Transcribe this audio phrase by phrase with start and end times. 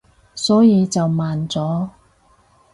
[0.33, 1.87] 所以就慢咗